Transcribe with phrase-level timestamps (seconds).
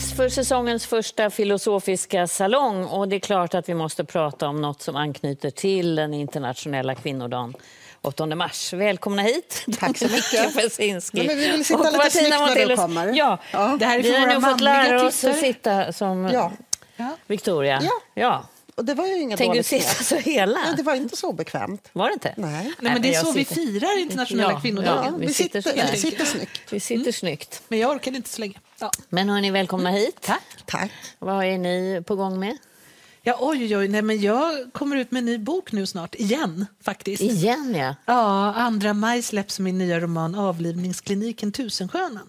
[0.00, 4.60] Dags för säsongens första filosofiska salong och det är klart att vi måste prata om
[4.62, 7.54] något som anknyter till den internationella kvinnodagen
[8.02, 8.72] 8 mars.
[8.72, 10.56] Välkomna hit, Tack så mycket.
[10.56, 11.28] Pesinski.
[11.28, 13.12] Vi vill sitta och lite snyggt när du kommer.
[13.14, 13.76] Ja, Ja.
[13.80, 15.32] Det här är vi för har våra nu fått lära oss tittare.
[15.32, 16.52] att sitta som Ja.
[17.26, 17.82] Victoria.
[18.14, 18.44] Ja.
[18.80, 20.60] Och det var ju inget Tänkte du sitta så hela?
[20.60, 21.88] Nej, det var inte så bekvämt.
[21.92, 22.34] Var det inte?
[22.36, 22.64] Nej.
[22.80, 25.04] Nej, men det är så vi sitter- firar internationella Ja, kvinnodagen.
[25.12, 25.18] ja.
[25.18, 26.72] vi, vi sitter sitter, vi sitter snyggt.
[26.72, 27.62] Vi sitter snyggt.
[27.68, 28.58] Men jag orkade inte så länge.
[28.80, 28.90] Ja.
[29.08, 30.16] Men hörni, välkomna hit.
[30.20, 30.42] Tack.
[30.66, 30.90] Tack.
[31.18, 32.56] Vad är ni på gång med?
[33.22, 33.88] Ja, oj, oj, oj.
[33.88, 36.14] Nej, men jag kommer ut med en ny bok nu snart.
[36.14, 37.22] Igen, faktiskt.
[37.22, 37.94] Igen, ja.
[38.06, 42.28] Ja, andra maj släpps min nya roman Avlivningskliniken Tusenskönan.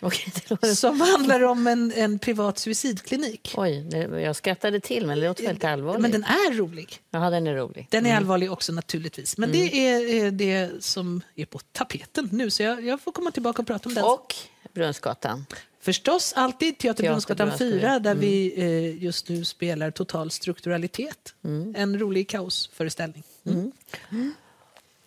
[0.00, 0.74] Låter...
[0.74, 3.54] Som handlar om en, en privat suicidklinik.
[3.56, 3.88] Oj,
[4.22, 6.02] jag skrattade till, men det låter väldigt allvarligt.
[6.02, 6.98] Men den är rolig.
[7.10, 7.86] Jaha, den är rolig.
[7.90, 9.38] Den är allvarlig också naturligtvis.
[9.38, 12.50] Men det är eh, det som är på tapeten nu.
[12.50, 14.04] Så jag, jag får komma tillbaka och prata om den.
[14.04, 14.34] Och
[14.74, 15.46] Brunnsgatan.
[15.80, 21.34] Förstås alltid Teater Teater Brunnsgatan Brunnsgatan, 4 där vi eh, just nu spelar Total strukturalitet.
[21.74, 23.22] En rolig kaosföreställning.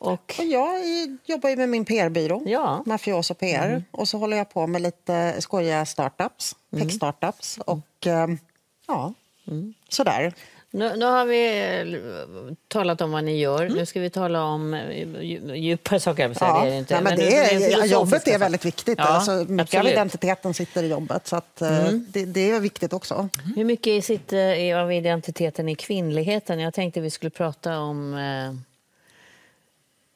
[0.03, 2.83] Och Och jag är- jobbar ju med min PR-byrå, Ja.
[2.85, 3.83] Mafioso PR.
[3.91, 7.59] Och så håller jag på med lite skojiga startups, tech-startups.
[7.65, 8.27] Och eh,
[8.87, 9.13] ja,
[9.89, 10.33] sådär.
[10.71, 11.59] nu, nu har vi
[12.49, 13.69] eh, talat om vad ni gör.
[13.69, 16.23] Nu ska vi tala om eh, dju- djupare saker.
[16.23, 16.93] jag Ja, det är det inte.
[16.93, 18.97] nej, men det är, filosofiska jobbet är väldigt viktigt.
[18.97, 19.83] Ja, alltså, mycket av absolut.
[19.85, 19.93] Mm.
[19.93, 21.27] identiteten sitter i jobbet.
[21.27, 23.29] Så att, eh, det, det är viktigt också.
[23.55, 26.59] Hur mycket sitter av identiteten i kvinnligheten?
[26.59, 28.13] Jag tänkte vi skulle prata om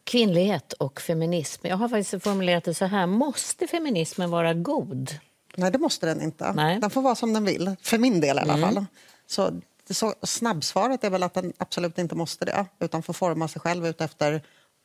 [0.05, 1.67] kvinnlighet och feminism.
[1.67, 3.05] Jag har faktiskt formulerat det så här.
[3.05, 5.17] Måste feminismen vara god?
[5.55, 6.53] Nej, det måste den inte.
[6.53, 6.71] Nej.
[6.71, 6.81] Mm.
[6.81, 8.85] Den får vara som den vill, för min del i alla fall.
[9.27, 13.61] Så, så snabbsvaret är väl att den absolut inte måste det, utan får forma sig
[13.61, 14.41] själv utefter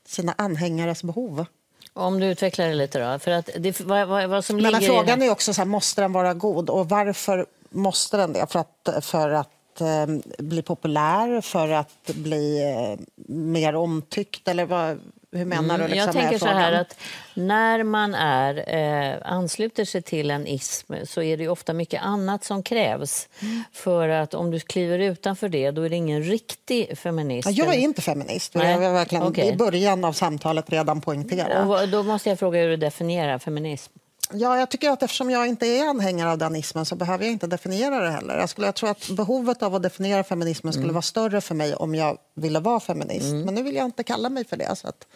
[0.06, 1.46] sina anhängares behov.
[1.92, 3.18] Om du utvecklar det lite då.
[3.18, 6.00] För att det, vad, vad, vad som Men ligger frågan är också så här, måste
[6.00, 6.70] den vara god?
[6.70, 8.46] Och varför måste den det?
[8.50, 10.06] För att, för att eh,
[10.38, 11.40] bli populär?
[11.40, 13.04] För att bli eh,
[13.34, 14.48] mer omtyckt?
[14.48, 15.00] Eller vad,
[15.32, 15.84] hur menar du?
[15.84, 16.96] Liksom, Mm, jag tänker så här att
[17.34, 22.44] när man är, eh, ansluter sig till en ism så är det ofta mycket annat
[22.44, 23.28] som krävs.
[23.40, 23.62] Mm.
[23.72, 27.48] För att om du kliver utanför det, då är det ingen riktig feminist.
[27.50, 28.54] Ja, jag är inte feminist.
[28.54, 29.48] Nej, Jag vill verkligen okej.
[29.48, 31.66] i början av samtalet redan poängtera.
[31.66, 33.92] Och då måste jag fråga hur du definierar feminism.
[34.32, 37.46] Ja, jag tycker att eftersom jag inte är anhängare av danismen så behöver jag inte
[37.46, 38.38] definiera det heller.
[38.38, 41.74] Jag, skulle, jag tror att behovet av att definiera feminismen skulle vara större för mig
[41.74, 43.26] om jag ville vara feminist.
[43.44, 44.76] Men nu vill jag inte kalla mig för det.
[44.76, 45.06] Så att,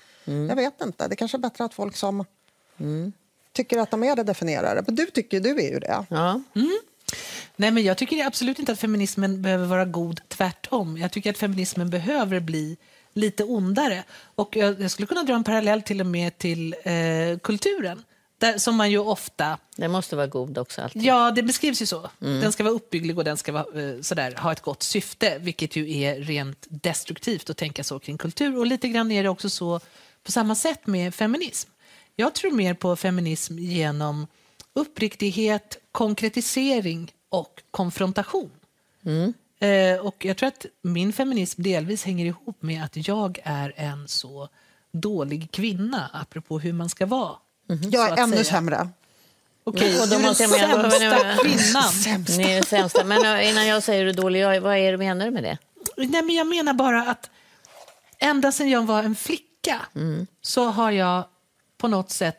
[0.49, 1.09] Jag vet inte.
[1.09, 2.25] Det kanske är bättre att folk som
[3.53, 4.83] tycker att de är det definierar det.
[4.87, 6.05] Men du tycker du är ju det.
[6.11, 6.41] Ja.
[7.57, 10.99] Nej, men jag tycker absolut inte att feminismen behöver vara god, tvärtom.
[10.99, 12.77] Jag tycker att feminismen behöver bli
[13.13, 14.05] lite ondare.
[14.35, 18.03] Och jag, jag skulle kunna dra en parallell till och med till eh, kulturen.
[18.45, 19.59] Där, som man ju ofta...
[19.77, 21.03] Det måste vara god också alltid.
[21.03, 22.11] Ja, det beskrivs ju så.
[22.19, 25.77] Den ska vara uppbygglig och den ska vara, eh, sådär, ha ett gott syfte, vilket
[25.77, 28.59] ju är rent destruktivt att tänka så kring kultur.
[28.59, 29.81] Och lite grann är det också så
[30.23, 31.71] på samma sätt med feminism.
[32.17, 34.27] Jag tror mer på feminism genom
[34.73, 38.51] uppriktighet, konkretisering och konfrontation.
[39.59, 44.09] Eh, och jag tror att min feminism delvis hänger ihop med att jag är en
[44.09, 44.49] så
[44.93, 47.37] dålig kvinna, apropå hur man ska vara.
[47.69, 48.45] Så Jag är ännu säga.
[48.45, 48.89] sämre.
[49.65, 51.93] Okej, Och då du är den sämsta kvinnan.
[52.39, 53.05] Ni är sämsta.
[53.05, 55.43] Men eh, innan jag säger hur dålig jag är, vad är det menar du med
[55.43, 55.59] det?
[55.97, 57.31] Nej, men jag menar bara att
[58.19, 59.81] ända sedan jag var en flicka
[60.43, 61.25] så har jag
[61.79, 62.39] på något sätt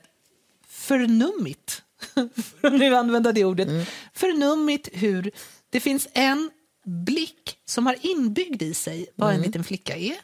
[0.70, 1.82] förnummit,
[2.62, 5.32] för att nu använda det ordet, förnummit hur
[5.70, 6.52] det finns en
[6.86, 10.16] blick som har inbyggd i sig vad en liten flicka är,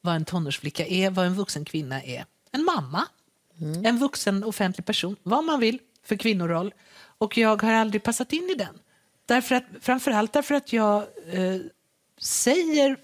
[0.00, 2.24] vad en tonårsflicka är, vad en vuxen kvinna är.
[2.52, 3.06] En mamma,
[3.84, 6.74] en vuxen offentlig person, vad man vill för kvinnoroll.
[7.18, 8.78] Och jag har aldrig passat in i den.
[9.26, 11.02] Därför att, framförallt därför att jag
[11.32, 11.60] eh,
[12.20, 12.96] säger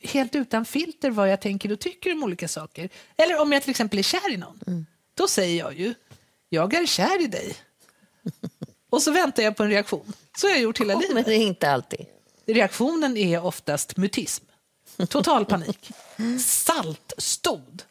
[0.00, 2.88] helt utan filter vad jag tänker och tycker om olika saker.
[3.16, 4.86] Eller om jag till exempel är kär i någon.
[5.14, 5.94] Då säger jag ju,
[6.48, 7.56] jag är kär i dig.
[8.90, 10.12] Och så väntar jag på en reaktion.
[10.38, 11.26] Så har jag gjort hela Men livet.
[11.26, 12.06] det är inte alltid.
[12.46, 14.44] Reaktionen är oftast mutism.
[15.08, 15.90] Total panik.
[16.40, 17.82] Saltstod.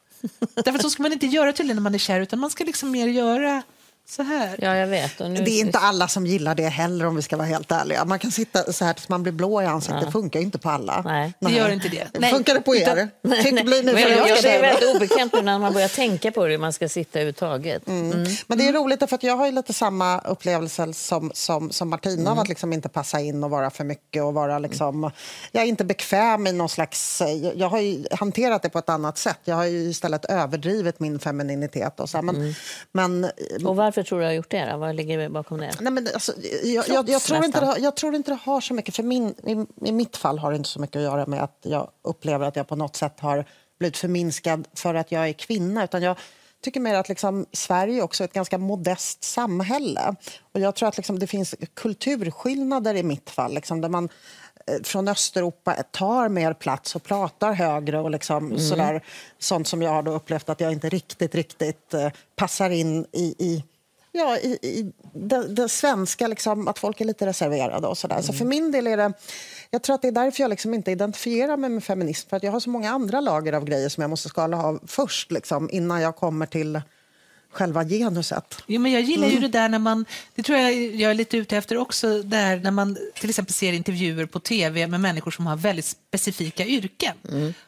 [0.53, 2.91] Därför så ska man inte göra tydligen när man är kär, utan man ska liksom
[2.91, 3.63] mer göra
[4.07, 4.55] så här.
[4.61, 5.21] Ja, jag vet.
[5.21, 5.41] Och nu...
[5.43, 8.05] Det är inte alla som gillar det heller om vi ska vara helt ärliga.
[8.05, 10.05] Man kan sitta så här tills man blir blå i ansiktet.
[10.05, 11.01] Det funkar inte på alla.
[11.05, 11.33] Nej.
[11.39, 12.07] Det gör inte det.
[12.19, 12.31] Nej.
[12.31, 13.09] Funkar det på er?
[13.43, 16.31] Tycker, blir ni Men jag, jag, det är väldigt obekvämt nu när man börjar tänka
[16.31, 17.87] på det, hur man ska sitta överhuvudtaget.
[17.87, 18.25] Mm.
[18.47, 21.89] Men det är roligt för att jag har ju lite samma upplevelse som, som, som
[21.89, 22.27] Martina Mm.
[22.27, 25.11] av att liksom inte passa in och vara för mycket och vara liksom,
[25.51, 28.89] jag är inte bekväm i någon slags, jag, jag har ju hanterat det på ett
[28.89, 29.39] annat sätt.
[29.43, 32.53] Jag har ju istället överdrivit min femininitet och så här, men, Mm.
[32.91, 33.31] men
[33.65, 34.71] Och varför tror du jag har gjort det?
[34.71, 34.77] Då?
[34.77, 35.71] Vad ligger bakom det?
[35.79, 36.33] Nej, men alltså,
[36.63, 38.95] jag, jag, jag, tror inte det, jag tror inte det har så mycket...
[38.95, 41.59] För min, i, I mitt fall har det inte så mycket att göra med att
[41.61, 43.45] jag upplever att jag på något sätt har
[43.79, 45.83] blivit förminskad för att jag är kvinna.
[45.83, 46.17] Utan jag
[46.65, 50.15] tycker mer att liksom, Sverige också är ett ganska modest samhälle.
[50.51, 53.53] Och jag tror att liksom, det finns kulturskillnader i mitt fall.
[53.53, 54.09] Liksom, där man
[54.67, 59.03] eh, från Östeuropa tar mer plats och pratar högre och liksom sådär,
[59.39, 63.63] sånt som jag har upplevt att jag inte riktigt, riktigt eh, passar in i, i
[64.17, 68.21] Ja, i, i det, det svenska, liksom, att folk är lite reserverade och sådär.
[68.21, 69.13] Så för min del är det...
[69.69, 72.29] Jag tror att det är därför jag liksom inte identifierar mig med feminism.
[72.29, 74.79] För att jag har så många andra lager av grejer som jag måste skala av
[74.87, 76.81] först, liksom, innan jag kommer till
[77.51, 78.63] själva genuset.
[78.67, 81.37] Jo, men jag gillar ju det där när man, det tror jag jag är lite
[81.37, 85.47] ute efter också, där när man till exempel ser intervjuer på tv med människor som
[85.47, 87.15] har väldigt specifika yrken.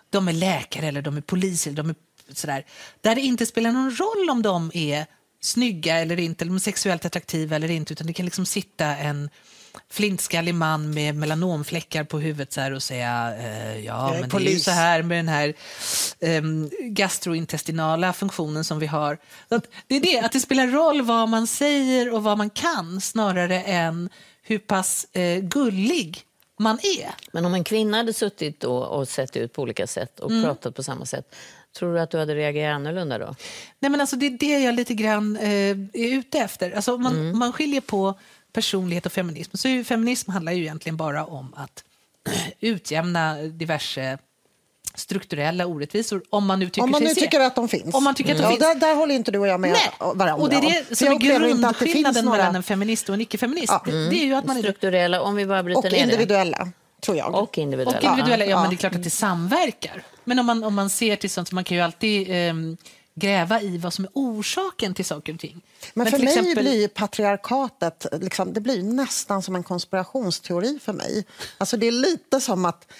[0.09, 1.95] De är läkare eller de är poliser eller de är
[2.33, 2.65] sådär.
[3.01, 5.05] Där det inte spelar någon roll om de är
[5.39, 9.29] snygga eller inte, eller sexuellt attraktiva eller inte, utan det kan liksom sitta en
[9.89, 14.29] flintskallig man med melanomfläckar på huvudet så och säga eh, ja, men det är ju
[14.29, 14.63] polis.
[14.63, 15.53] så här med den här
[16.19, 19.17] um, gastrointestinala funktionen som vi har.
[19.87, 23.61] Det är det, att det spelar roll vad man säger och vad man kan snarare
[23.61, 24.09] än
[24.41, 26.23] hur pass eh, gullig
[26.59, 27.15] man är.
[27.31, 30.83] Men om en kvinna hade suttit och sett ut på olika sätt och pratat på
[30.83, 31.35] samma sätt,
[31.79, 33.35] tror du att du hade reagerat annorlunda då?
[33.79, 36.71] Nej, men alltså, det är det jag lite grann eh, är ute efter.
[36.71, 37.33] Alltså, om man, Mm.
[37.33, 38.13] om man skiljer på
[38.53, 41.83] personlighet och feminism så feminism handlar ju egentligen bara om att
[42.59, 44.17] utjämna diverse
[44.95, 47.21] strukturella orättvisor om man nu tycker Om man sig nu se.
[47.21, 47.95] tycker att de finns.
[47.95, 48.59] Om man tycker att de ja, finns.
[48.59, 49.91] Där, där håller inte du och jag med Nej.
[49.99, 50.35] varandra.
[50.35, 50.65] Och det är om.
[50.71, 52.37] det För som är det grundskillnaden några...
[52.37, 53.73] mellan en feminist och en icke-feminist.
[53.85, 55.97] Det, det är ju att man är Strukturella, om vi bara bryter Och ner det.
[55.97, 56.69] individuella,
[57.01, 57.35] tror jag.
[57.35, 57.97] Och individuella.
[57.99, 58.61] Och individuella, ja, Ja.
[58.61, 60.03] men det är klart att det samverkar.
[60.27, 62.77] Men om man, om man ser till sånt, så man kan ju alltid ehm,
[63.15, 65.61] gräva i vad som är orsaken till saker och ting.
[65.93, 70.79] Men, för till mig exempel- blir ju patriarkatet liksom, det blir nästan som en konspirationsteori
[70.79, 71.25] för mig.
[71.57, 72.91] Alltså det är lite som att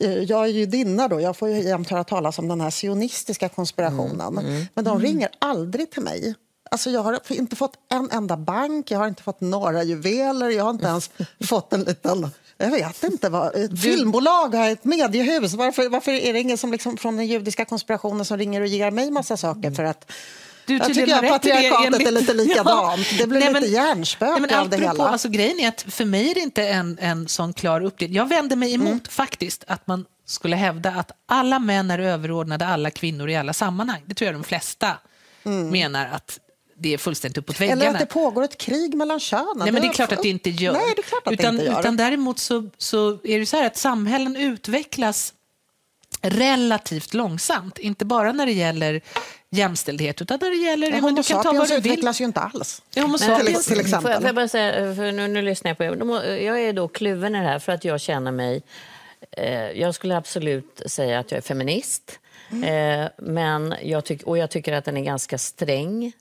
[0.00, 3.48] eh, jag är judinna då, jag får ju jämt höra talas om den här sionistiska
[3.48, 4.38] konspirationen.
[4.38, 6.34] Mm, Men de ringer aldrig till mig.
[6.70, 10.64] Alltså jag har inte fått en enda bank, jag har inte fått några juveler, jag
[10.64, 11.10] har inte ens
[11.48, 12.30] fått en liten...
[12.58, 13.28] Jag vet inte.
[13.28, 15.54] Vad, ett filmbolag har ett mediehus.
[15.54, 18.90] Varför, varför är det ingen som liksom från den judiska konspirationen som ringer och ger
[18.90, 19.70] mig massa saker?
[19.70, 20.12] För att
[20.66, 23.18] Du jag tycker att patriarkatet enligt- är lite likadant.
[23.18, 25.08] Det blir Nej, lite men- hjärnspöke Nej, men av det hela.
[25.08, 28.16] Alltså, grejen är att för mig är det inte en, en sån klar uppdelning.
[28.16, 29.00] Jag vänder mig emot Mm.
[29.10, 34.02] faktiskt att man skulle hävda att alla män är överordnade alla kvinnor i alla sammanhang.
[34.06, 34.92] Det tror jag de flesta
[35.70, 36.38] menar att
[36.76, 37.82] det är fullständigt uppåt väggarna.
[37.82, 37.88] Mm.
[37.88, 39.52] Eller att det pågår ett krig mellan könen.
[39.56, 40.72] Nej, men det är klart att det inte gör.
[40.72, 41.80] Nej, det är klart att utan, det inte gör.
[41.80, 45.34] Utan däremot så, så är det så här att samhällen utvecklas
[46.20, 47.78] relativt långsamt.
[47.78, 49.00] Inte bara när det gäller
[49.50, 50.86] jämställdhet, utan när det gäller...
[50.86, 51.92] Ja, men Homo du kan ta vad sapiens du vill.
[51.92, 52.82] utvecklas ju inte alls.
[52.94, 53.66] Ja, Homo sapiens.
[53.66, 54.02] till exempel.
[54.02, 56.32] Får jag, får jag bara säga, för nu, nu lyssnar jag på er.
[56.34, 58.62] Jag är då kluven i det här för att jag känner mig...
[59.30, 62.18] Eh, jag skulle absolut säga att jag är feminist.
[62.50, 66.12] Eh, men jag tyck, och jag tycker att den är ganska sträng.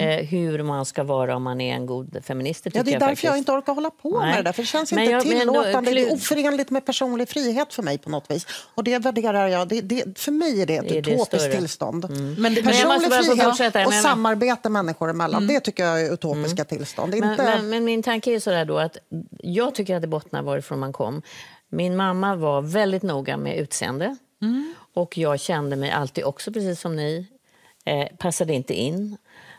[0.00, 2.64] Eh, hur man ska vara om man är en god feminist.
[2.64, 3.24] Det Ja, det är tycker därför faktiskt.
[3.24, 4.28] jag inte orkar hålla på Nej.
[4.28, 4.52] med det där.
[4.52, 5.90] För det känns Men inte jag- men tillåtande.
[5.94, 8.46] det är oförenligt med personlig frihet för mig på något vis.
[8.74, 9.68] Och det värderar jag.
[9.68, 12.06] Det, det, för mig är det ett Det det utopiskt tillstånd.
[12.10, 13.22] Men, det- men jag Personlig få
[13.56, 13.74] frihet.
[13.74, 17.14] Jag och samarbete människor emellan, det tycker jag är utopiska tillstånd.
[17.14, 17.26] Inte...
[17.28, 18.96] Men, men, men min tanke är sådär då att
[19.42, 21.22] jag tycker att det bottnar varifrån man kom.
[21.68, 24.16] Min mamma var väldigt noga med utseende.
[24.94, 27.26] Och jag kände mig alltid också, precis som ni,
[27.84, 29.16] eh, passade inte in.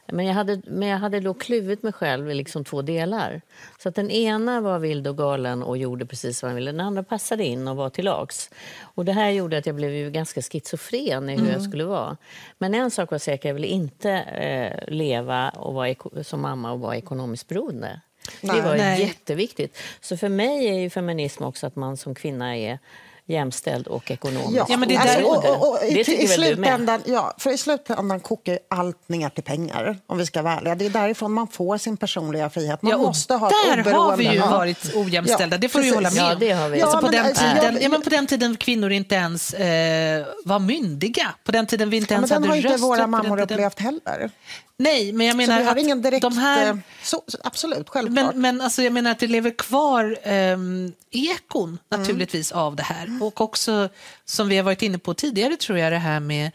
[0.08, 3.42] Men jag hade, men jag hade då kluvit mig själv i liksom två delar.
[3.78, 6.72] Så att den ena var vild och galen och gjorde precis vad han ville.
[6.72, 8.50] Den andra passade in och var till lags.
[8.82, 12.18] Och det här gjorde att jag blev ju ganska schizofren i hur jag skulle vara.
[12.58, 16.80] Men en sak var säker, jag ville inte eh, leva och vara som mamma och
[16.80, 18.02] vara ekonomiskt beroende.
[18.42, 18.56] Nej.
[18.56, 19.02] det var Nej.
[19.02, 19.78] jätteviktigt.
[20.02, 22.80] Så för mig är ju feminism också att man som kvinna är
[23.28, 24.50] jämställd och ekonomisk.
[24.58, 26.48] Ja, Ja, men det alltså, där- och, och, och, i, det tycker i väl du
[26.48, 26.56] med?
[26.56, 30.54] slutändan, ja, för i slutändan kokar ju allt ner till pengar, om vi ska vara
[30.54, 30.76] ärliga.
[30.76, 32.82] Det är därifrån man får sin personliga frihet.
[32.82, 33.92] Man Ja, måste ha där oberoende.
[34.00, 34.50] har vi ju Ja.
[34.50, 35.96] varit ojämställda, det får du precis.
[35.96, 36.40] hålla med Ja, om.
[36.40, 36.82] det har vi.
[36.82, 39.54] Alltså Ja, på, men den alltså, tiden, ja, men på den tiden kvinnor inte ens
[39.54, 41.28] eh, var myndiga.
[41.44, 43.44] På den tiden vi inte Ja, men ens den hade har inte våra mammor den
[43.44, 44.32] upplevt heller.
[44.80, 46.22] Nej, men jag Så menar vi har att ingen direkt...
[46.22, 46.70] de här...
[46.70, 48.26] eh, Så, absolut, självklart.
[48.36, 51.80] Men, men alltså, jag menar att det lever kvar um, ekon Mm.
[51.90, 53.17] naturligtvis av det här.
[53.22, 53.90] Och också,
[54.26, 56.52] som vi har varit inne på tidigare, tror jag, det här med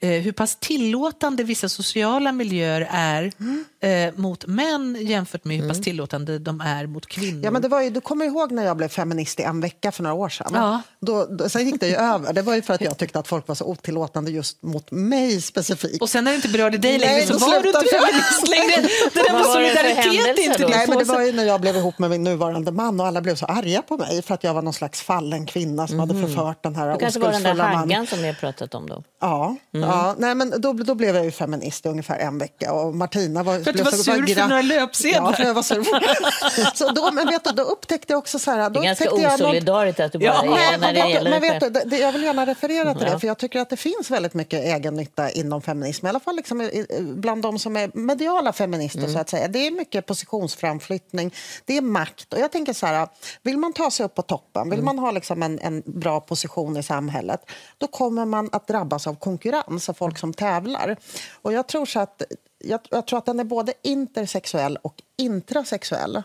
[0.00, 3.64] eh, hur pass tillåtande vissa sociala miljöer är Mm.
[3.80, 7.44] Eh, mot män jämfört med hur pass tillåtande de är mot kvinnor.
[7.44, 9.92] Ja, men det var ju, du kommer ihåg när jag blev feminist i en vecka
[9.92, 10.50] för några år sedan?
[10.54, 10.82] Ja.
[11.00, 12.32] Då, då, sen gick det ju över.
[12.32, 15.40] Det var ju för att jag tyckte att folk var så otillåtande just mot mig
[15.40, 16.02] specifikt.
[16.02, 18.48] Och sen när det inte berörde dig Nej, längre så då var du inte feminist
[18.48, 18.88] längre.
[19.14, 21.76] Det där var för solidaritet inte din Nej, men det var ju när jag blev
[21.76, 24.54] ihop med min nuvarande man och alla blev så arga på mig för att jag
[24.54, 27.50] var någon slags fallen kvinna som hade förfört den här Det kanske var den där
[27.50, 27.90] oskuldsfulla mannen.
[27.90, 29.02] haggan som vi har pratat om då.
[29.20, 30.14] Ja, ja.
[30.18, 33.58] Nej, men då, då blev jag ju feminist i ungefär en vecka och Martina var...
[33.78, 35.30] För att du var sur för gra- några löpsedlar.
[35.30, 36.74] Ja, för jag var sur.
[36.76, 38.58] så då, men vet du, då upptäckte jag också så här...
[38.58, 40.78] Det Då är ganska upptäckte jag någon- osolidariskt att du bara Ja, är Nej, när
[40.78, 43.12] men, det gäller men vet du, det, jag vill gärna referera till Ja.
[43.14, 46.36] det, för jag tycker att det finns väldigt mycket egennytta inom feminism, i alla fall
[46.36, 48.98] liksom i- bland de som är mediala feminister.
[49.00, 49.12] Mm.
[49.12, 49.48] så att säga.
[49.48, 51.34] Det är mycket positionsframflyttning,
[51.64, 52.32] det är makt.
[52.32, 53.08] Och jag tänker så här,
[53.42, 54.70] vill man ta sig upp på toppen, Mm.
[54.70, 57.40] vill man ha liksom en, en bra position i samhället,
[57.78, 60.96] då kommer man att drabbas av konkurrens av folk som tävlar.
[61.42, 62.22] Och jag tror, så att,
[62.60, 66.22] jag, jag tror att den är både intersexuell och intrasexuell.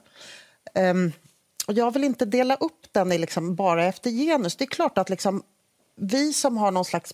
[0.74, 1.12] Ehm,
[1.68, 4.56] och jag vill inte dela upp den i liksom bara efter genus.
[4.56, 5.44] Det är klart att liksom
[5.96, 7.14] vi som har någon slags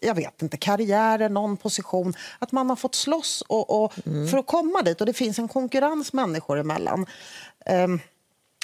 [0.00, 3.92] jag vet inte, karriärer, någon position, att man har fått slåss och, och
[4.30, 5.00] för att komma dit.
[5.00, 7.06] Och det finns en konkurrens människor emellan.
[7.66, 8.00] Ehm,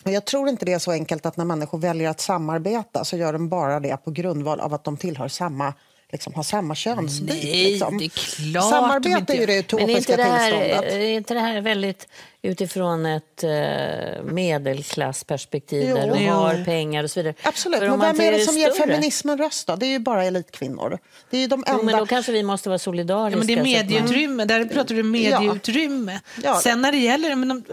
[0.04, 3.16] och jag tror inte det är så enkelt att när människor väljer att samarbeta så
[3.16, 5.74] gör de bara det på grundval av att de tillhör samma,
[6.12, 7.28] liksom, har samma könsbit.
[7.44, 7.98] Nej, liksom.
[7.98, 10.50] det är klart de Samarbete inte är ju det utopiska Men är inte, det här,
[10.50, 10.92] tillståndet.
[10.92, 12.08] är inte det här väldigt
[12.42, 15.96] utifrån ett eh, medelklassperspektiv Jo.
[15.96, 16.32] där du Jo.
[16.32, 17.34] har pengar och så vidare?
[17.42, 19.76] Absolut, För men vem är det som ger feminismen röst då?
[19.76, 20.98] Det är ju bara elitkvinnor.
[21.30, 21.84] Det är ju de Jo, enda...
[21.84, 23.34] men då kanske vi måste vara solidariska.
[23.38, 26.20] Ja, men det är medieutrymme, där pratar du medieutrymme.
[26.42, 26.60] Ja.
[26.60, 27.64] Sen när det gäller, men,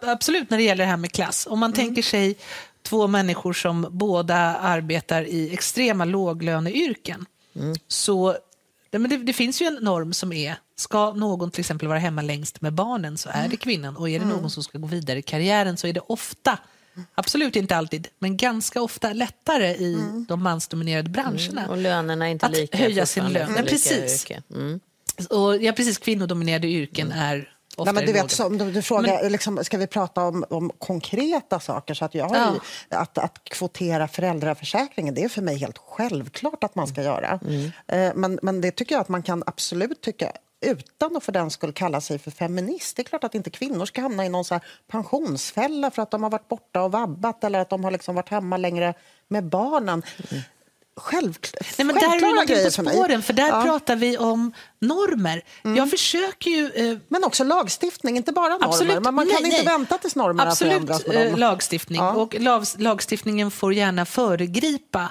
[0.00, 1.86] absolut när det gäller det här med klass, om man Mm.
[1.86, 2.36] tänker sig
[2.82, 7.74] två människor som båda arbetar i extrema låglöneyrken, Mm.
[7.88, 8.36] så
[8.90, 11.98] det, men det, det finns ju en norm som är, ska någon till exempel vara
[11.98, 13.44] hemma längst med barnen så Mm.
[13.44, 15.92] är det kvinnan och är det någon som ska gå vidare i karriären så är
[15.92, 16.58] det ofta
[17.14, 20.24] Absolut inte alltid, men ganska ofta lättare i Mm.
[20.28, 21.68] de mansdominerade branscherna.
[21.68, 22.78] Och lönerna är inte Att lika.
[22.78, 23.50] höja sin lön.
[23.56, 24.26] lika precis.
[24.50, 24.80] Mm.
[25.30, 29.30] Och, ja, precis, kvinnodominerade yrken är ofta Nej, men du vet, som du, du frågar,
[29.30, 31.94] liksom, ska vi prata om, om konkreta saker?
[31.94, 32.60] Så att, jag ju,
[32.96, 37.40] att, att kvotera föräldraförsäkringen, det är för mig helt självklart att man ska göra.
[37.86, 40.32] Eh, men, men det tycker jag att man kan absolut tycka
[40.64, 42.96] utan att för den skull kalla sig för feminist.
[42.96, 46.22] Det är klart att inte kvinnor ska hamna i någon så pensionsfälla för att de
[46.22, 48.94] har varit borta och vabbat eller att de har liksom varit hemma längre
[49.28, 50.02] med barnen.
[50.96, 53.62] Självkl- Nej, men där är grejer på spåren, för där Ja.
[53.62, 55.42] pratar vi om normer.
[55.76, 56.70] Jag försöker ju...
[56.90, 58.66] Eh, Men också lagstiftning, inte bara normer.
[58.66, 59.02] Absolut.
[59.02, 59.66] Men man kan Nej, inte nej.
[59.78, 61.06] vänta tills normerna Absolut förändras.
[61.06, 62.00] Med eh, lagstiftning.
[62.00, 62.12] Ja.
[62.12, 65.08] Och lag, lagstiftningen får gärna föregripa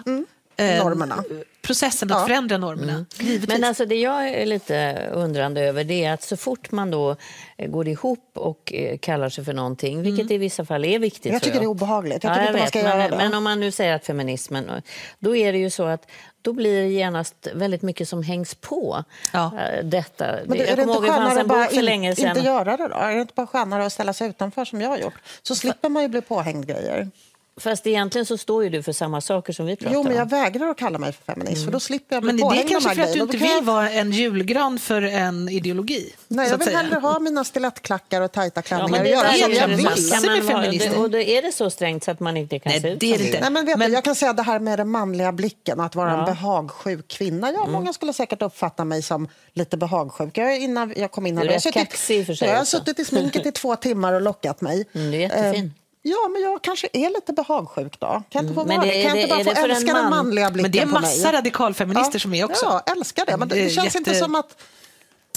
[0.57, 1.23] eh, Normerna.
[1.67, 2.25] Processen att Ja.
[2.27, 3.05] förändra normerna.
[3.20, 3.48] Givetvis.
[3.50, 7.15] Men alltså det jag är lite undrande över det är att så fort man då
[7.58, 11.34] eh, går ihop och eh, kallar sig för någonting, vilket i vissa fall är viktigt.
[11.34, 12.24] Jag tycker det är obehagligt.
[12.24, 13.17] Jag Ja, man vet, ska men, göra det.
[13.17, 14.72] men om man nu säger att feminismen,
[15.20, 16.08] då är det ju så att
[16.41, 19.03] då blir det genast väldigt mycket som hängs på
[19.34, 19.51] Ja.
[19.60, 20.25] eh, detta.
[20.46, 21.86] Men jag är det kommer ihåg inte det fanns skönare en bara bok för in,
[21.86, 22.29] länge sedan.
[22.38, 22.96] inte göra det då?
[22.96, 25.13] Är det inte bara skönare att ställa sig utanför som jag har gjort?
[25.43, 27.10] Så slipper man ju bli påhängd grejer.
[27.57, 30.24] Fast egentligen så står ju du för samma saker som vi pratar Jo, men jag
[30.24, 30.27] om.
[30.29, 32.95] vägrar att kalla mig för feminist för då slipper jag bli Men det är kanske
[32.95, 36.13] för att du inte vill vara en julgran för en ideologi.
[36.27, 36.77] Nej, jag vill säga.
[36.77, 39.67] hellre ha mina stilettklackar och tajta Ja, klänningar men och det göra som är jag
[39.67, 40.43] vill.
[40.43, 41.00] med feminister.
[41.01, 43.13] Och då är det så strängt så att man inte kan Nej, se ut det
[43.13, 43.39] är det inte.
[43.41, 45.95] Nej, men vet Men- du, jag kan säga det här med den manliga blicken att
[45.95, 46.19] vara Ja.
[46.19, 47.51] en behagsjuk kvinna.
[47.51, 50.38] Ja, Många skulle säkert uppfatta mig som lite behagsjuk.
[50.38, 52.25] Jag, innan jag kom in här, Du är jag har rätt suttit- kaxig i och
[52.25, 54.86] för sig Jag har suttit i sminket i två timmar och lockat mig.
[54.93, 55.74] Mm, du är jättefin.
[56.05, 58.07] Ja, men jag kanske är lite behagsjuk då.
[58.07, 59.03] Kan jag inte få Mm, men vara det- det?
[59.03, 60.10] Kan är jag inte det- bara få det älska den man?
[60.10, 62.65] manliga blicken Men det är massa radikalfeminister som är också.
[62.65, 63.38] Ja, älskar det.
[63.38, 64.62] Men det, Det känns inte jätte- som att...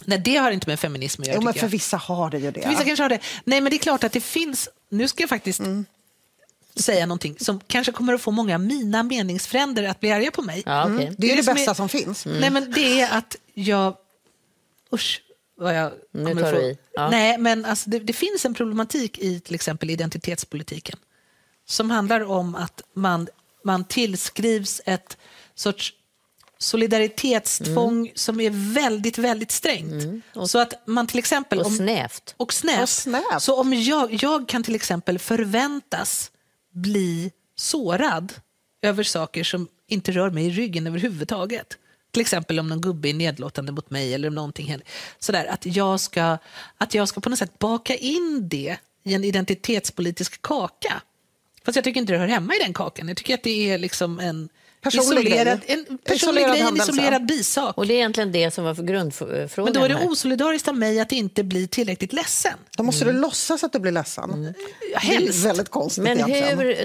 [0.05, 1.37] Nej, det har inte med feminism att göra.
[1.37, 1.69] Jo, men för jag.
[1.69, 2.63] vissa har det ju det.
[2.63, 3.19] För vissa kanske har det.
[3.45, 4.69] Nej, men det är klart att det finns...
[4.89, 5.85] Nu ska jag faktiskt Mm.
[6.77, 10.63] säga någonting som kanske kommer att få många mina meningsfränder att bli arga på mig.
[10.67, 11.03] Ja, okej.
[11.07, 11.15] Mm.
[11.19, 12.27] Det är det, som bästa är- som finns.
[12.27, 13.97] Nej, men det är att jag...
[14.93, 15.21] Usch,
[15.57, 16.79] vad jag Nu tar du i.
[16.93, 17.11] Ja.
[17.11, 20.99] Nej, men alltså, det, det finns en problematik i till exempel identitetspolitiken
[21.69, 23.29] som handlar om att man
[23.65, 25.17] man tillskrivs ett
[25.55, 25.93] sorts
[26.59, 28.13] solidaritetstvång Mm.
[28.15, 30.25] som är väldigt, väldigt strängt.
[30.47, 31.59] Så att man till exempel...
[31.61, 32.35] Och om- snävt.
[32.37, 32.83] och snävt.
[32.83, 33.43] Och snävt.
[33.43, 36.31] Så om jag, jag kan till exempel förväntas
[36.73, 38.33] bli sårad
[38.83, 41.79] över saker som inte rör mig i ryggen överhuvudtaget.
[42.17, 44.89] Till exempel om någon gubbe är nedlåtande mot mig eller om någonting händer.
[45.19, 46.39] Sådär, att, jag ska,
[46.79, 51.03] att jag ska på något sätt baka in det i en identitetspolitisk kaka.
[51.65, 53.09] Fast jag tycker inte det hör hemma i den kakan.
[53.09, 54.49] Jag tycker att det är liksom en
[54.83, 55.85] Personlig isolerad, grej.
[55.89, 56.93] en personlig Isolerad grej, en händelse.
[56.93, 57.79] isolerad bisak.
[57.79, 60.09] Och det är egentligen det som var för grundfrågan Men då är det här.
[60.09, 62.53] osolidariskt av mig att inte bli tillräckligt ledsen.
[62.77, 64.45] Då måste du låtsas att du blir ledsen.
[64.45, 64.53] Ja,
[64.91, 65.45] Det är helst.
[65.45, 66.59] väldigt konstigt Men egentligen.
[66.59, 66.85] hur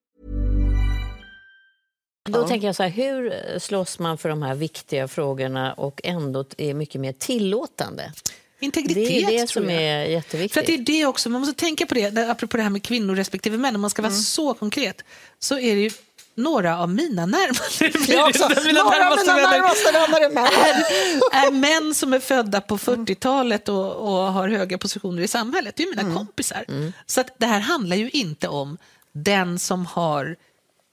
[2.29, 6.45] Då tänker jag så här, hur slåss man för de här viktiga frågorna och ändå
[6.57, 8.11] är mycket mer tillåtande?
[8.59, 10.57] Integritet Det är det som är För jätteviktigt.
[10.61, 13.15] att det är det också, man måste tänka på det, apropå det här med kvinnor
[13.15, 14.21] respektive män, om man ska vara Mm.
[14.21, 15.03] så konkret,
[15.39, 15.91] så är det ju
[16.35, 18.49] några av mina närmaste, Jag också.
[18.65, 20.45] mina Några närmaste mina närmaste vänner är män.
[21.31, 25.75] är, män som är födda på 40-talet och, och har höga positioner i samhället.
[25.75, 26.15] Det är mina Mm.
[26.15, 26.65] kompisar.
[27.05, 28.77] Så att det här handlar ju inte om
[29.13, 30.35] den som har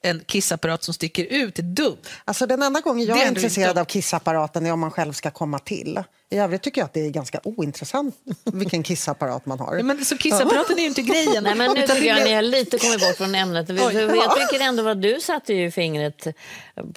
[0.03, 1.97] en kissapparat som sticker ut är dum.
[2.25, 4.91] Alltså, den enda gången jag Det är är intresserad inte- av kissapparaten är om man
[4.91, 6.03] själv ska komma till.
[6.31, 8.15] I övrigt tycker jag att det är ganska ointressant
[8.45, 9.77] vilken kissapparat man har.
[9.77, 11.45] Ja, Men, så kissapparaten är ju inte grejen.
[11.45, 13.69] Nej, men nu tycker jag ni har lite kommit bort från ämnet.
[13.69, 16.27] Jag tycker ändå vad du satte ju fingret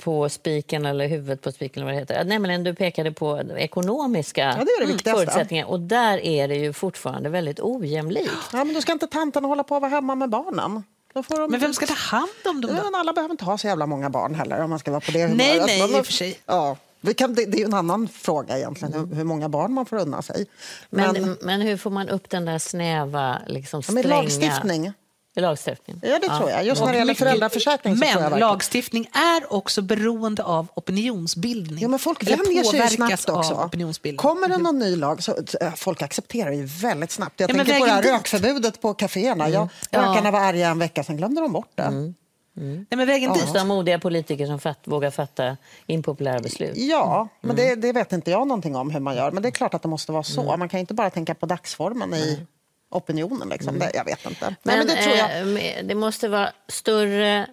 [0.03, 2.23] på spiken eller huvudet på spiken eller vad det heter.
[2.23, 6.73] Nämligen du pekade på ekonomiska Ja, det är det förutsättningar och där är det ju
[6.73, 8.31] fortfarande väldigt ojämlikt.
[8.53, 10.83] Ja, men då ska inte tanten hålla på att vara hemma med barnen.
[11.13, 11.51] Då får de...
[11.51, 12.83] Men vem ska ta hand om dem Ja, då?
[12.91, 15.11] men alla behöver inte ha så jävla många barn heller om man ska vara på
[15.11, 15.37] det humöret.
[15.37, 16.39] Nej, nej, Men- i och för sig.
[16.45, 19.85] Ja, vi kan, det, det är en annan fråga egentligen, hur, hur många barn man
[19.85, 20.45] får unna sig.
[20.89, 24.93] Men, Men, men, hur får man upp den där snäva, liksom med stränga...
[25.35, 25.95] lagstiftning.
[25.95, 26.11] Lagstiftning.
[26.11, 26.65] Ja, det tror jag.
[26.65, 31.79] Just när det gäller föräldraförsäkring jag Men lagstiftning är också beroende av opinionsbildning.
[31.81, 33.69] Ja, men folk vänjer sig snabbt också.
[34.17, 35.35] Kommer det någon ny lag så
[35.75, 37.39] folk accepterar ju väldigt snabbt.
[37.39, 38.11] Jag Ja, men tänker på det här dit.
[38.11, 39.49] rökförbudet på kaféerna.
[39.49, 39.99] Ja, Ja.
[40.01, 42.13] Rökarna var arga en vecka, sen glömde de bort det.
[42.53, 43.53] Nej, men vägen dit.
[43.53, 46.77] De modiga politiker som fatt, vågar fatta impopulära beslut.
[46.77, 47.69] Ja, men Mm.
[47.81, 49.31] det, det vet inte jag någonting om hur man gör.
[49.31, 50.41] Men det är klart att det måste vara så.
[50.41, 50.59] Mm.
[50.59, 52.45] Man kan inte bara tänka på dagsformen i
[52.91, 53.49] opinionen.
[53.49, 53.79] Liksom.
[53.79, 54.45] Det, jag vet inte.
[54.45, 55.77] Nej, Men, men det tror jag.
[55.77, 57.47] eh, det måste vara större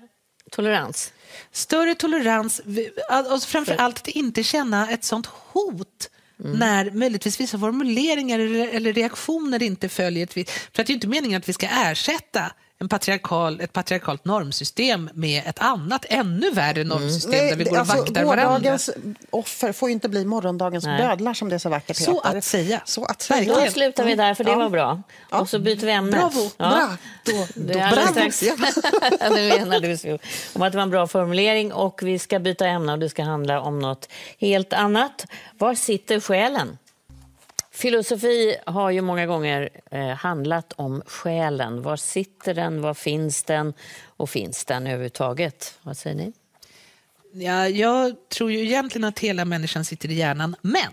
[0.51, 1.13] tolerans.
[1.53, 2.61] Större tolerans,
[3.31, 6.11] och framför allt att inte känna ett sånt hot
[6.45, 6.59] Mm.
[6.59, 10.27] när möjligtvis vissa formuleringar eller, reaktioner inte följer.
[10.27, 14.25] För att det är ju inte meningen att vi ska ersätta en patriarkal, ett patriarkalt
[14.25, 18.45] normsystem med ett annat, ännu värre normsystem där vi det- går och alltså, vaktar varandra.
[18.59, 18.91] gårdagens
[19.31, 21.03] offer får ju inte bli morgondagens Nej.
[21.03, 22.39] bödlar som det så vackert Så heter.
[22.39, 22.81] att säga.
[22.85, 23.39] Så att säga.
[23.39, 23.65] Verkligen.
[23.65, 24.57] Då slutar vi där, för det Ja.
[24.59, 25.03] var bra.
[25.31, 26.17] Och så byter vi ämne.
[26.17, 26.51] Bravo.
[26.59, 26.97] Bra.
[27.25, 28.31] Då, då, alldeles bravo.
[28.31, 28.43] strax.
[28.43, 29.29] Ja.
[29.31, 30.19] nu menar du så.
[30.55, 33.23] Om att det var en bra formulering och vi ska byta ämne och det ska
[33.23, 35.27] handla om något helt annat.
[35.59, 36.79] Var sitter själen?
[37.79, 41.83] Filosofi har ju många gånger eh, handlat om själen.
[41.83, 42.81] Var sitter den?
[42.81, 43.73] Var finns den?
[44.07, 45.79] Och finns den överhuvudtaget?
[45.83, 46.33] Vad säger ni?
[47.33, 50.93] Ja, jag tror ju egentligen att hela människan sitter i hjärnan, men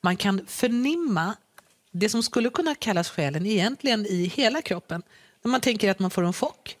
[0.00, 1.36] man kan förnimma
[1.90, 5.02] det som skulle kunna kallas själen egentligen i hela kroppen.
[5.42, 6.76] När man tänker att man får en chock,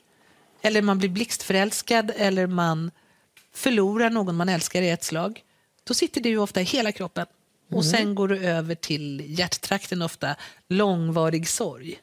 [0.62, 2.90] eller man blir blixtförälskad, eller man
[3.52, 5.42] förlorar någon man älskar i ett slag,
[5.84, 7.26] då sitter det ju ofta i hela kroppen.
[7.70, 10.36] Och sen går det över till hjärttrakten ofta,
[10.68, 12.00] långvarig sorg.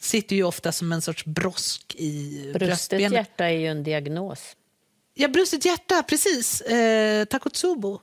[0.00, 3.12] Sitter ju ofta som en sorts brosk i Brustet bröstbenet.
[3.12, 4.56] hjärta är ju en diagnos.
[5.14, 6.60] Ja, brustet hjärta, precis.
[6.60, 8.00] Eh, Takotsubo.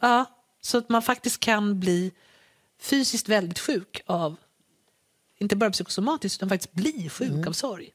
[0.00, 0.24] Ja,
[0.60, 2.12] så att man faktiskt kan bli
[2.80, 4.36] fysiskt väldigt sjuk av,
[5.38, 7.90] inte bara psykosomatiskt, utan faktiskt bli sjuk av sorg.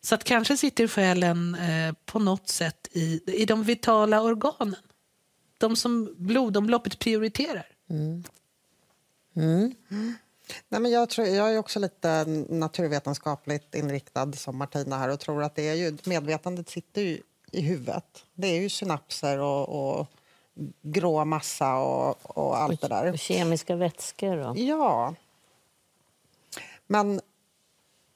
[0.00, 4.76] Så att kanske sitter själen eh, på något sätt i, i de vitala organen.
[5.58, 7.66] De som blodomloppet prioriterar.
[10.68, 15.42] Nej, men jag, tror, jag är också lite naturvetenskapligt inriktad som Martina här och tror
[15.42, 18.24] att det är ju, medvetandet sitter ju i huvudet.
[18.34, 20.06] Det är ju synapser och, och
[20.82, 23.12] grå massa och, och allt det där.
[23.12, 24.54] Och kemiska vätskor då?
[24.56, 25.14] Ja.
[26.86, 27.20] Men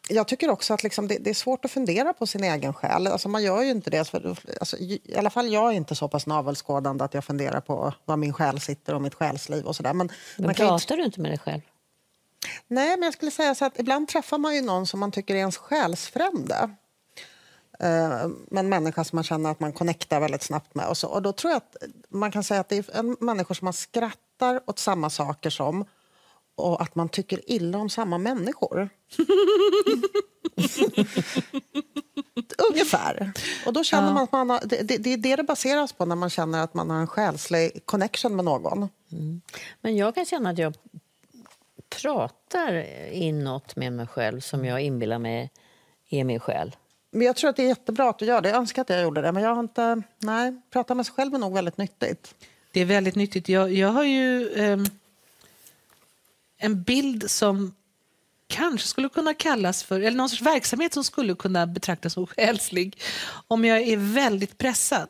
[0.08, 3.06] jag tycker också att liksom det, det, är svårt att fundera på sin egen själ.
[3.06, 4.14] Alltså man gör ju inte det.
[4.60, 8.16] Alltså, I alla fall jag är inte så pass navelskådande att jag funderar på var
[8.16, 9.94] min själ sitter och mitt själsliv och sådär.
[9.94, 11.60] Men, Men man kan ju pratar du inte med dig själv?
[12.68, 15.34] Nej, men jag skulle säga så att ibland träffar man ju någon som man tycker
[15.34, 16.70] är ens själsfrände.
[18.50, 20.88] En människa som man känner att man connectar väldigt snabbt med.
[20.88, 21.08] Och, så.
[21.08, 21.76] och då tror jag att
[22.08, 25.84] man kan säga att det är en människor som man skrattar åt samma saker som
[26.58, 28.88] och att man tycker illa om samma människor.
[32.70, 33.32] Ungefär.
[33.66, 36.16] Och då känner man att man har, det, det, är det det baseras på när
[36.16, 38.88] man känner att man har en själslig connection med någon.
[39.80, 40.74] Men jag kan känna att jag
[42.02, 45.50] pratar inåt med mig själv som jag inbillar mig
[46.08, 46.70] är mig själv.
[47.10, 48.48] Men jag tror att det är jättebra att du gör det.
[48.48, 49.32] Jag önskar att jag gjorde det.
[49.32, 50.02] Men jag har inte...
[50.18, 52.34] Nej, prata med sig själv är nog väldigt nyttigt.
[52.72, 53.48] Det är väldigt nyttigt.
[53.48, 54.84] Jag, jag har ju ehm,
[56.58, 57.74] en bild som
[58.46, 63.00] kanske skulle kunna kallas för, eller någon sorts verksamhet som skulle kunna betraktas som själslig.
[63.48, 65.08] Om jag är väldigt pressad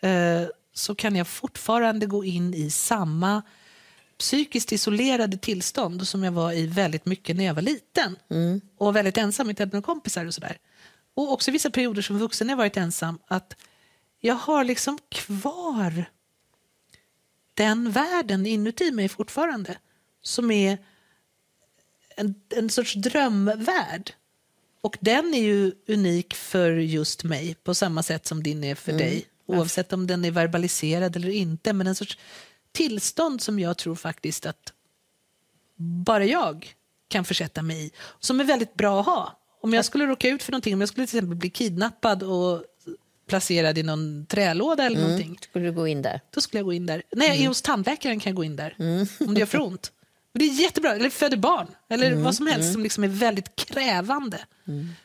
[0.00, 0.42] eh,
[0.74, 3.42] så kan jag fortfarande gå in i samma
[4.18, 8.16] psykiskt isolerade tillstånd som jag var i väldigt mycket när jag var liten.
[8.78, 10.58] Och väldigt ensam, inte hade några kompisar och sådär.
[11.14, 13.18] Och också vissa perioder som vuxen när jag varit ensam.
[13.26, 13.56] Att
[14.20, 16.04] jag har liksom kvar
[17.54, 19.78] den världen inuti mig fortfarande.
[20.26, 20.78] Som är
[22.16, 24.12] en, en sorts drömvärld.
[24.80, 28.92] Och den är ju unik för just mig på samma sätt som din är för
[28.92, 29.26] dig.
[29.46, 31.72] Oavsett om den är verbaliserad eller inte.
[31.72, 32.18] Men en sorts
[32.72, 34.72] tillstånd som jag tror faktiskt att
[35.76, 36.74] bara jag
[37.08, 37.90] kan försätta mig i.
[38.20, 39.40] Som är väldigt bra att ha.
[39.60, 42.64] Om jag skulle råka ut för någonting, om jag skulle till exempel bli kidnappad och
[43.26, 45.38] placerad i någon trälåda eller någonting.
[45.42, 46.20] Skulle du gå in där?
[46.30, 47.02] Då skulle jag gå in där.
[47.12, 48.74] När jag är hos tandläkaren kan jag gå in där.
[49.20, 49.92] Om det gör för ont.
[50.38, 50.94] Det är jättebra.
[50.94, 51.66] Eller föder barn.
[51.88, 54.38] Eller vad som helst som liksom är väldigt krävande.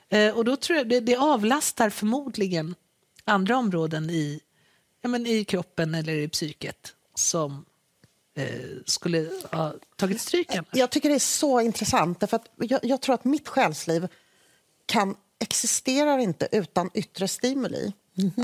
[0.10, 2.76] Eh, och då tror jag det, det avlastar förmodligen
[3.26, 4.40] andra områden i,
[5.02, 7.66] ja, men i kroppen eller i psyket som
[8.38, 8.46] eh,
[8.86, 10.68] skulle ha tagit stryk annars.
[10.74, 12.20] Jag tycker det är så intressant.
[12.20, 14.08] Därför att jag, jag tror att mitt själsliv
[14.86, 17.94] kan existerar inte utan yttre stimuli.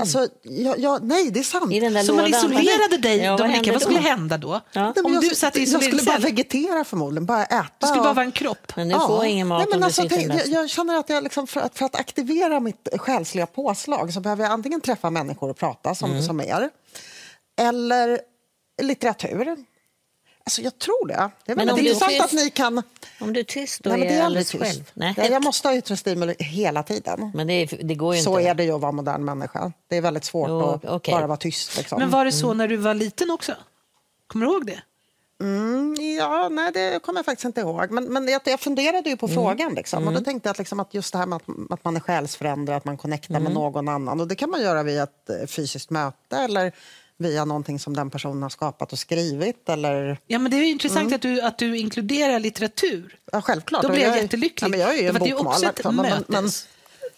[0.00, 1.72] Alltså, jag, jag, nej, det är sant.
[1.72, 2.40] I den där Så man lådan.
[2.52, 4.60] isolerade dig, Ja, Dominika, vad skulle hända då?
[4.72, 4.92] Ja.
[5.04, 7.66] Om jag, du satt i jag skulle bara vegetera förmodligen, bara äta.
[7.80, 8.72] Du skulle bara och- vara en kropp.
[8.76, 10.34] Men du får ingen mat Nej, men om du alltså, sitter det, där.
[10.38, 14.20] jag, jag känner att jag liksom, för, att, för att aktivera mitt själsliga påslag så
[14.20, 16.22] behöver jag antingen träffa människor och prata som, Mm.
[16.22, 16.70] som er,
[17.60, 18.20] eller
[18.82, 19.56] litteratur.
[20.46, 21.30] Alltså, jag tror det.
[21.44, 22.82] Det är Men väldigt om du är intressant tyst- att ni kan...
[23.20, 24.64] Om du är tyst då Nej, men det jag är aldrig alldeles tyst.
[24.76, 24.90] själv.
[24.94, 25.14] Nej.
[25.16, 27.30] Nej, jag måste ha yttre stimuli hela tiden.
[27.34, 28.50] Men det, är, det går ju Så inte.
[28.50, 29.72] är det ju att vara modern människa.
[29.88, 31.12] Det är väldigt svårt Jo, att okej.
[31.14, 31.76] bara vara tyst.
[31.76, 31.98] Liksom.
[31.98, 33.52] Men var det så när du var liten också?
[34.26, 34.80] Kommer du ihåg det?
[35.40, 37.90] Mm, ja, nej, det kommer jag faktiskt inte ihåg.
[37.90, 39.74] Men, men jag, jag funderade ju på frågan.
[39.74, 41.96] Liksom, och då tänkte jag att, liksom, att just det här med att, att man
[41.96, 44.20] är själsförändrad, att man connectar med någon annan.
[44.20, 46.72] Och det kan man göra via ett eh, fysiskt möte eller
[47.18, 49.68] via någonting som den personen har skapat och skrivit.
[49.68, 53.18] Eller, Ja, men det är ju intressant att, du, att du inkluderar litteratur.
[53.32, 53.82] ja, självklart.
[53.82, 54.66] Då blir jag är- jättelycklig.
[54.66, 56.24] Ja, men jag är ju en det är också ett men- möte.
[56.28, 56.50] Men, men,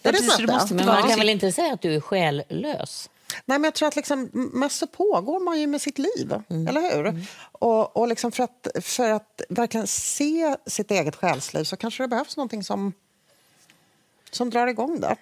[0.01, 1.99] Ja, är det precis, det måste Men man kan väl inte säga att du är
[1.99, 3.09] själlös?
[3.45, 6.95] Nej, men jag tror att liksom, mest så pågår man ju med sitt liv, eller
[6.95, 7.25] hur?
[7.51, 12.07] Och, och liksom för, att, för att verkligen se sitt eget själsliv så kanske det
[12.07, 12.93] behövs någonting som,
[14.31, 15.15] som drar igång det.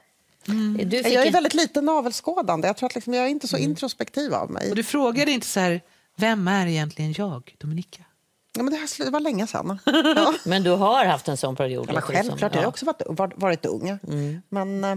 [0.86, 2.68] Du fick Jag är en- väldigt lite navelskådande.
[2.68, 4.70] Jag tror att liksom, jag är inte så introspektiv av mig.
[4.70, 5.82] Och du frågade inte så här,
[6.16, 8.04] vem är egentligen jag, Dominika?
[8.58, 9.80] Ja, men det, här, det var länge sedan.
[10.16, 10.34] Ja.
[10.46, 11.86] Men du har haft en sån period?
[11.90, 12.28] Ja, men låter det som.
[12.30, 12.70] självklart, jag har Ja.
[12.70, 14.00] också varit, varit, ung.
[14.50, 14.96] Men eh,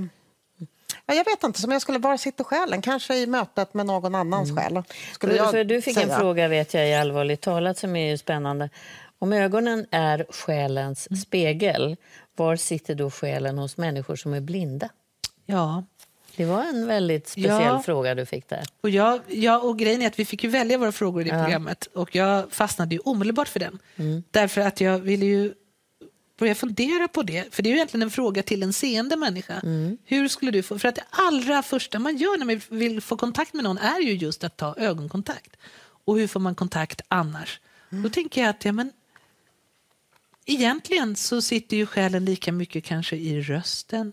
[1.06, 2.82] ja, jag vet inte, som jag skulle bara sitta själen.
[2.82, 4.82] Kanske i mötet med någon annans själ.
[5.12, 6.14] Skulle För, jag för du fick säga.
[6.14, 8.70] en fråga vet jag i Allvarligt talat som är ju spännande.
[9.18, 11.20] Om ögonen är själens Mm.
[11.20, 11.96] spegel,
[12.36, 14.88] var sitter då själen hos människor som är blinda?
[15.46, 15.84] Ja,
[16.36, 17.82] Det var en väldigt speciell Ja.
[17.82, 18.64] fråga du fick där.
[18.80, 21.30] och, jag, jag, och grejen är att vi fick ju välja våra frågor i det
[21.44, 23.78] programmet och jag fastnade ju omedelbart för den.
[24.30, 25.54] Därför att jag ville ju
[26.38, 27.54] börja fundera på det.
[27.54, 29.60] För det är ju egentligen en fråga till en seende människa.
[30.04, 30.78] Hur skulle du få...
[30.78, 34.00] För att det allra första man gör när man vill få kontakt med någon är
[34.00, 35.56] ju just att ta ögonkontakt.
[36.04, 37.60] Och hur får man kontakt annars?
[37.90, 38.92] Då tänker jag att ja, men,
[40.46, 44.12] egentligen så sitter ju själen lika mycket kanske i rösten,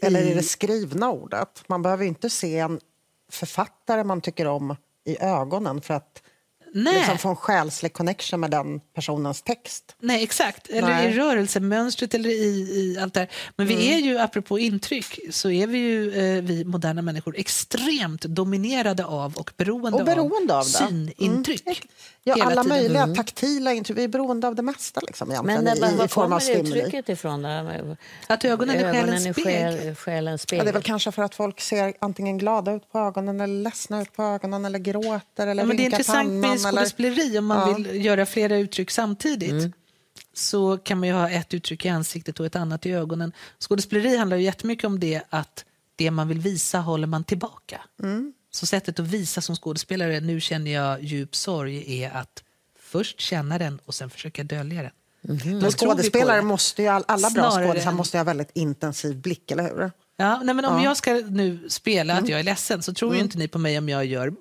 [0.00, 0.34] Eller i...
[0.34, 1.64] det skrivna ordet.
[1.66, 2.80] Man behöver inte se en
[3.30, 6.22] författare man tycker om i ögonen för att
[6.76, 6.94] Nej.
[6.98, 9.96] liksom få en själslig connection med den personens text.
[10.00, 10.68] Nej, exakt.
[10.68, 11.06] Eller Nej.
[11.12, 13.28] i rörelsemönstret eller i, i allt det här.
[13.56, 13.78] Men Mm.
[13.78, 19.04] vi är ju, apropå intryck, så är vi ju, eh, vi moderna människor, extremt dominerade
[19.04, 20.70] av och beroende, Och beroende av det.
[20.70, 21.66] synintryck.
[21.66, 21.76] Mm.
[22.26, 22.68] Ja, alla tiden.
[22.68, 23.98] möjliga taktila intryck.
[23.98, 27.42] Vi är beroende av det mesta liksom, Men i, var av kommer uttrycket ifrån?
[27.42, 27.96] Där?
[28.26, 29.78] Att ögonen är själens spegel.
[29.78, 30.64] själ, själens Ja, spegel.
[30.64, 34.02] det är väl kanske för att folk ser antingen glada ut på ögonen eller ledsna
[34.02, 36.40] ut på ögonen eller gråter eller Ja, men det är intressant pannan.
[36.40, 36.60] med.
[36.72, 37.76] Skådespeleri om man Ja.
[37.76, 39.50] vill göra flera uttryck samtidigt.
[39.50, 39.72] Mm.
[40.34, 43.32] Så kan man ju ha ett uttryck i ansiktet och ett annat i ögonen.
[43.60, 45.64] Skådespeleri handlar ju jättemycket om det att
[45.96, 47.80] det man vill visa håller man tillbaka.
[48.02, 48.32] Mm.
[48.50, 52.42] Så sättet att visa som skådespelare, nu känner jag djup sorg, är att
[52.80, 54.90] först känna den och sen försöka dölja den.
[55.22, 59.16] Då Men skådespelare måste ju, all- alla bra skådespelare än- måste ju ha väldigt intensiv
[59.16, 59.90] blick, eller hur?
[60.16, 60.84] Ja, nej, men om Ja.
[60.84, 63.78] jag ska nu spela att jag är ledsen så tror ju inte ni på mig
[63.78, 64.32] om jag gör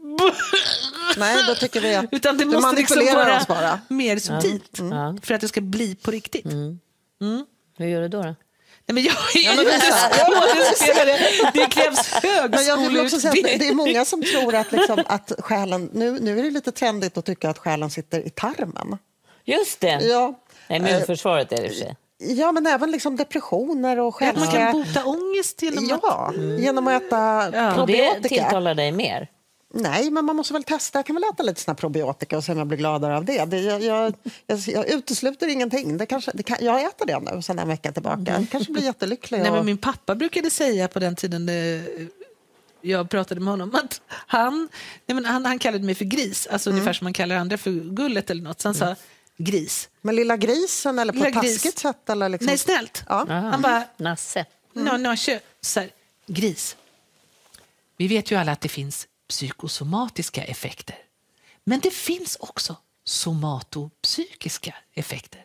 [1.17, 3.79] Nej, då tycker vi att Utan det du måste liksom vara oss bara.
[3.87, 5.17] mer subtilt Ja.
[5.23, 6.45] för att det ska bli på riktigt.
[7.77, 8.21] Hur gör du då?
[8.21, 8.35] då?
[8.85, 9.85] Nej, men jag är men ju visa.
[9.85, 11.17] inte skådespelare.
[11.53, 12.41] Det krävs Men att det- är
[13.01, 13.75] högskoleutbildning.
[13.75, 15.89] många som tror att, liksom, att själen...
[15.93, 18.97] Nu, nu är det lite trendigt att tycka att själen sitter i tarmen.
[19.45, 19.99] Just det!
[20.01, 21.95] Ja, Nej, Immunförsvaret är det för sig.
[22.17, 24.71] ja men även liksom depressioner och Att man själsliga...
[24.71, 25.99] kan bota ångest genom att...
[26.03, 27.15] Ja, genom att äta
[27.53, 27.81] Ja.
[27.81, 28.29] Och det probiotika.
[28.29, 29.27] tilltalar dig mer?
[29.75, 30.97] Nej, men man måste väl testa.
[30.99, 33.45] Jag kan väl äta lite såna probiotika och se om jag blir gladare av det.
[33.45, 34.13] det jag, jag,
[34.47, 35.97] jag, jag utesluter ingenting.
[35.97, 38.21] Det kanske, det kan, jag äter det nu sedan en vecka tillbaka.
[38.39, 39.39] Jag kanske blir jättelycklig.
[39.39, 41.81] Nej, och- men min pappa brukade säga på den tiden eh,
[42.81, 44.69] jag pratade med honom att han,
[45.05, 46.77] nej, men han, han kallade mig för gris, alltså Mm.
[46.79, 48.61] ungefär som man kallar andra för gullet eller något.
[48.61, 48.95] Så han sa
[49.37, 49.89] gris.
[50.01, 51.53] Men lilla grisen eller på Lilla ett gris.
[51.55, 52.09] taskigt sätt?
[52.09, 52.45] Eller liksom...
[52.45, 53.03] Nej, snällt.
[53.09, 53.25] Ja.
[53.29, 54.45] Han bara, Nasse.
[54.73, 55.89] no, no, kö, så här,
[56.27, 56.75] gris.
[57.97, 60.95] Vi vet ju alla att det finns psykosomatiska effekter.
[61.63, 65.41] Men det finns också somatopsykiska effekter.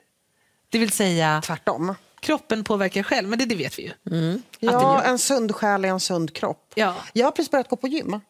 [0.69, 1.95] Det vill säga, Tvärtom.
[2.21, 3.93] kroppen påverkar själv, men det, det vet vi ju.
[4.61, 6.73] Ja, en sund själ är en sund kropp.
[6.75, 6.95] Ja.
[7.13, 8.21] Jag har precis börjat gå på gym.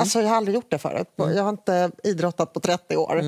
[0.00, 1.08] Alltså, jag har aldrig gjort det förut.
[1.16, 3.22] Jag har inte idrottat på 30 år.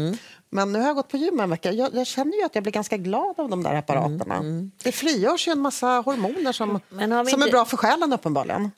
[0.51, 1.73] Men nu har jag gått på gym en vecka.
[1.73, 4.41] Jag, jag känner ju att jag blir ganska glad av de där apparaterna.
[4.83, 8.71] Det frigörs ju en massa hormoner som, som är inte- bra för själen uppenbarligen.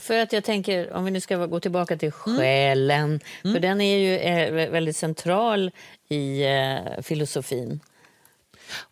[0.00, 3.98] För att jag tänker, om vi nu ska gå tillbaka till själen, för den är
[3.98, 5.70] ju eh, vä- väldigt central
[6.08, 7.80] i eh, filosofin.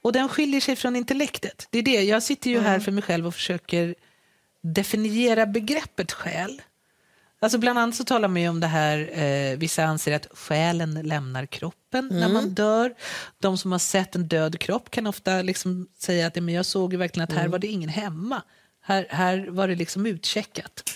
[0.03, 1.67] Och den skiljer sig från intellektet.
[1.71, 2.03] Det är det.
[2.03, 3.95] Jag sitter ju här för mig själv och försöker
[4.63, 6.63] definiera begreppet själ.
[7.43, 11.47] Alltså bland annat så talar man om det här, eh, vissa anser att själen lämnar
[11.47, 12.95] kroppen när man dör.
[13.39, 16.67] De som har sett en död kropp kan ofta liksom säga att "Ja, men jag
[16.67, 18.43] såg verkligen att här var det ingen hemma.
[18.83, 20.93] Här, här var det liksom utcheckat.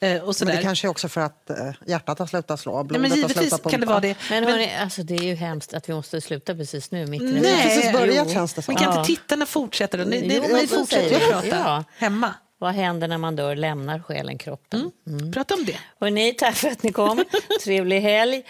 [0.00, 2.84] Eh, och Men det kanske är också för att eh, hjärtat har slutat slå, Nej,
[2.84, 3.70] blodet men har givetvis slutat pumpa.
[3.70, 4.16] kan det vara det.
[4.30, 7.06] Men, hörni, alltså, det är ju hemskt att vi måste sluta precis nu.
[7.06, 8.74] Mitt har precis börjat känns det som.
[8.74, 9.00] Men kan Ja.
[9.00, 10.04] inte tittarna fortsätta då?
[10.04, 11.84] Ni, ni, Jo, ni men så fortsätter ju prata Ja.
[11.96, 12.34] hemma.
[12.58, 13.56] Vad händer när man dör?
[13.56, 14.90] Lämnar själen kroppen?
[15.34, 15.78] Prata om det.
[16.00, 17.24] Hörrni, tack för att ni kom.
[17.64, 18.42] Trevlig helg.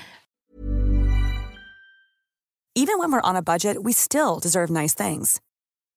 [2.76, 5.40] Even when we're on a budget, we still deserve nice things.